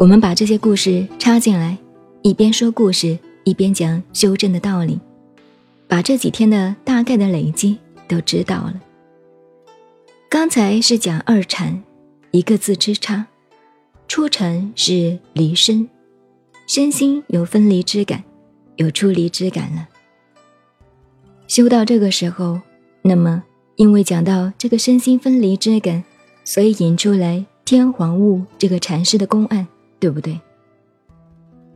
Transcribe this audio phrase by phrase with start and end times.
[0.00, 1.76] 我们把这些故事插进来，
[2.22, 4.98] 一边说故事，一边讲修正的道理，
[5.86, 7.76] 把这几天的大概的累积
[8.08, 8.80] 都知道了。
[10.30, 11.82] 刚才是讲二禅，
[12.30, 13.26] 一个字之差，
[14.08, 15.86] 初禅是离身，
[16.66, 18.24] 身心有分离之感，
[18.76, 19.86] 有出离之感了。
[21.46, 22.58] 修到这个时候，
[23.02, 23.42] 那么
[23.76, 26.02] 因为讲到这个身心分离之感，
[26.42, 29.68] 所以引出来天皇物这个禅师的公案。
[30.00, 30.40] 对不对？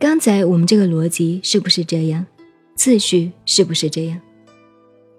[0.01, 2.27] 刚才我们这个逻辑是不是这样？
[2.75, 4.21] 次序是不是这样？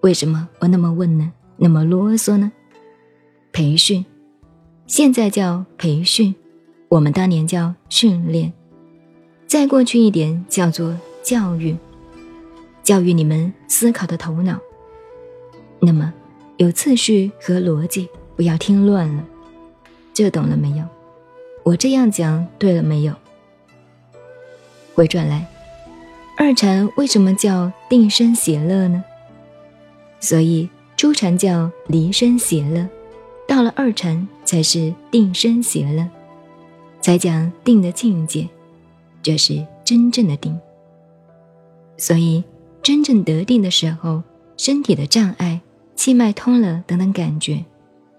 [0.01, 1.31] 为什么我那么问呢？
[1.55, 2.51] 那么啰嗦呢？
[3.53, 4.05] 培训，
[4.85, 6.35] 现在叫培训，
[6.89, 8.51] 我们当年叫训练，
[9.47, 11.75] 再过去一点叫做教育，
[12.83, 14.59] 教育你们思考的头脑。
[15.79, 16.13] 那么
[16.57, 19.23] 有次序和逻辑，不要听乱了。
[20.13, 20.85] 这懂了没有？
[21.65, 23.15] 我这样讲对了没有？
[24.93, 25.47] 回转来，
[26.37, 29.03] 二禅为什么叫定身邪乐呢？
[30.19, 32.87] 所以初禅叫离身邪乐，
[33.47, 36.07] 到了二禅才是定身邪乐，
[37.01, 38.47] 才讲定的境界，
[39.23, 40.55] 这是真正的定。
[41.97, 42.43] 所以
[42.83, 44.21] 真正得定的时候，
[44.55, 45.61] 身体的障碍、
[45.95, 47.65] 气脉通了等等感觉，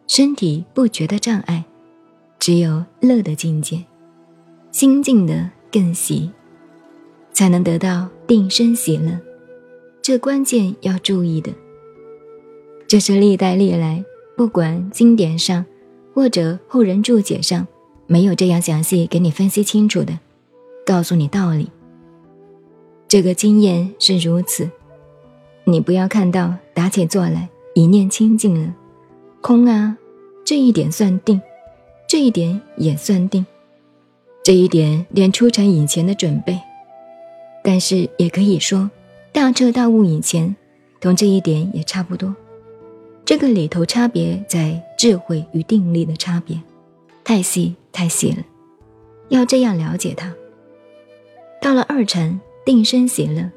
[0.09, 1.65] 身体不觉得障碍。
[2.39, 3.85] 只有乐的境界，
[4.71, 6.31] 心境的更喜，
[7.33, 9.19] 才能得到定身喜乐。
[10.03, 11.51] 这关键要注意的，
[12.87, 14.05] 这是历代历来
[14.37, 15.67] 不管经典上
[16.15, 17.67] 或者后人注解上
[18.07, 20.17] 没有这样详细给你分析清楚的，
[20.87, 21.71] 告诉你道理。
[23.09, 24.71] 这个经验是如此，
[25.65, 28.75] 你不要看到打起坐来一念清净了，
[29.41, 29.97] 空啊，
[30.45, 31.41] 这一点算定。
[32.09, 33.45] 这一点也算定，
[34.45, 36.57] 这一点连出产以前的准备，
[37.65, 38.89] 但是也可以说，
[39.33, 40.55] 大彻大悟以前，
[41.01, 42.35] 同这一点也差不多。
[43.25, 46.63] 这个里头差别在智慧与定力的差别，
[47.25, 48.45] 太细太细了，
[49.29, 50.33] 要这样了解它。
[51.61, 53.51] 到了二禅定身喜乐，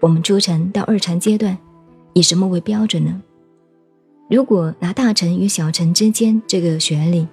[0.00, 1.58] 我们初禅到二禅阶段，
[2.14, 3.22] 以什么为标准呢？
[4.30, 7.28] 如果拿大乘与小乘之间这个学理。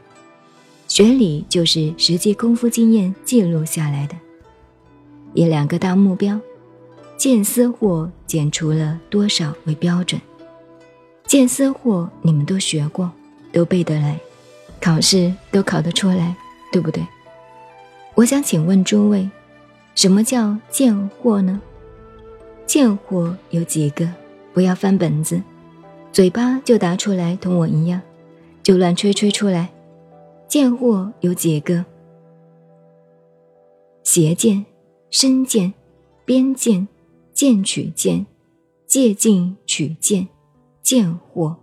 [0.94, 4.16] 学理就是实际功夫经验记录下来的，
[5.34, 6.38] 以两个大目标：
[7.16, 10.19] 见思惑减除了多少为标准。
[11.25, 13.09] 见思惑你们都学过，
[13.53, 14.19] 都背得来，
[14.81, 16.35] 考试都考得出来，
[16.74, 17.02] 对不对？
[18.16, 19.29] 我想请问诸位，
[19.96, 21.62] 什么叫见惑呢？
[22.66, 24.09] 见惑有几个？
[24.53, 25.41] 不要翻本子，
[26.12, 28.02] 嘴巴就答出来，同我一样，
[28.62, 29.69] 就乱吹吹出来。
[30.52, 31.86] 见惑有几个？
[34.04, 34.66] 邪见、
[35.10, 35.74] 身见、
[36.26, 36.86] 边见、
[37.32, 38.26] 见取见、
[38.86, 40.28] 借境取见、
[40.84, 41.56] 见惑。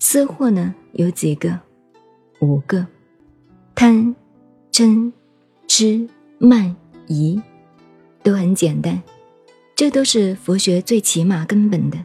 [0.00, 0.74] 私惑呢？
[0.92, 1.58] 有几个？
[2.40, 2.86] 五个：
[3.74, 4.14] 贪、
[4.70, 5.10] 嗔、
[5.66, 6.06] 痴、
[6.36, 7.40] 慢、疑，
[8.22, 9.02] 都很简单，
[9.74, 11.96] 这都是佛学最起码根本的，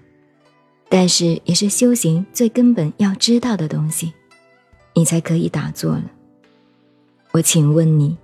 [0.87, 4.13] 但是也是修行最根本要知道的东西。
[4.95, 6.11] 你才可以打坐了。
[7.33, 8.17] 我请问你，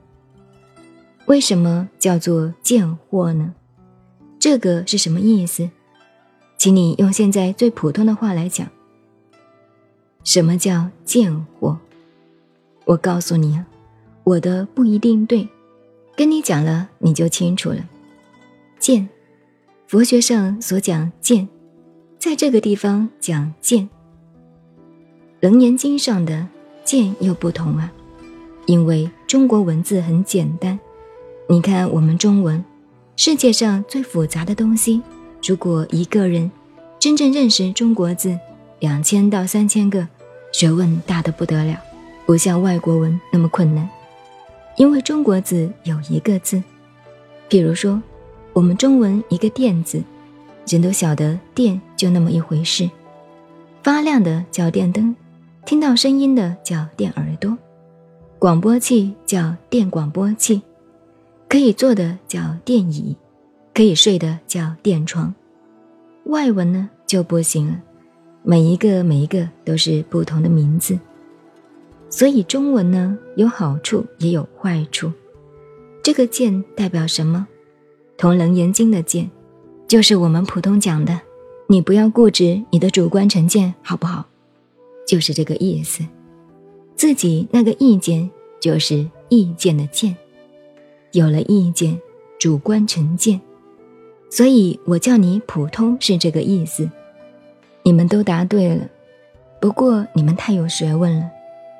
[1.25, 3.53] 为什么叫做见货呢？
[4.39, 5.69] 这个是什么意思？
[6.57, 8.67] 请你用现在最普通的话来讲。
[10.23, 11.77] 什么叫见货？
[12.85, 13.65] 我告诉你啊，
[14.23, 15.49] 我的不一定对，
[16.15, 17.85] 跟你讲了你就清楚了。
[18.79, 19.09] 见，
[19.87, 21.49] 佛学上所讲见，
[22.17, 23.89] 在这个地方讲见，
[25.41, 26.47] 《楞严经》上的。
[26.83, 27.91] 见又不同啊，
[28.65, 30.79] 因为中国文字很简单。
[31.47, 32.63] 你看我们中文，
[33.15, 35.01] 世界上最复杂的东西，
[35.43, 36.51] 如果一个人
[36.99, 38.37] 真正认识中国字，
[38.79, 40.07] 两千到三千个，
[40.51, 41.77] 学问大得不得了，
[42.25, 43.89] 不像外国文那么困难。
[44.77, 46.63] 因为中国字有一个字，
[47.49, 48.01] 譬如说，
[48.53, 50.01] 我们中文一个电字，
[50.67, 52.89] 人都晓得电就那么一回事，
[53.83, 55.13] 发亮的叫电灯。
[55.65, 57.57] 听到声音的叫电耳朵，
[58.39, 60.61] 广播器叫电广播器，
[61.47, 63.15] 可以坐的叫电椅，
[63.73, 65.33] 可以睡的叫电床。
[66.25, 67.79] 外文呢就不行了，
[68.43, 70.97] 每一个每一个都是不同的名字。
[72.09, 75.11] 所以中文呢有好处也有坏处。
[76.03, 77.47] 这个见代表什么？
[78.17, 79.29] 同楞严经的见，
[79.87, 81.21] 就是我们普通讲的，
[81.67, 84.25] 你不要固执你的主观成见，好不好？
[85.11, 86.05] 就是这个意思，
[86.95, 88.31] 自己那个意见
[88.61, 90.15] 就是意见的见，
[91.11, 91.99] 有了意见，
[92.39, 93.41] 主观成见，
[94.29, 96.89] 所以我叫你普通是这个意思。
[97.83, 98.87] 你们都答对了，
[99.59, 101.29] 不过你们太有学问了，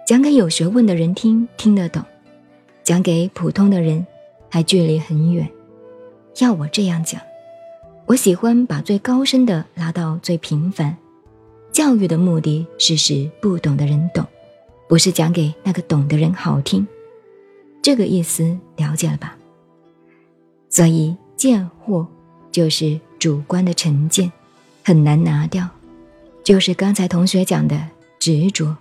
[0.06, 2.04] 讲给有学问的人听听得懂，
[2.84, 4.06] 讲给普通的人
[4.50, 5.50] 还距离很远。
[6.42, 7.22] 要我这样讲，
[8.08, 10.98] 我喜欢把最高深的拉到最平凡。
[11.72, 14.26] 教育的目的是使不懂的人懂。
[14.88, 16.86] 不是讲给那个懂的人好听，
[17.82, 19.38] 这个意思了解了吧？
[20.70, 22.06] 所以见惑
[22.52, 24.30] 就是主观的成见，
[24.84, 25.70] 很难拿掉，
[26.44, 27.82] 就是刚才同学讲的
[28.20, 28.76] 执着。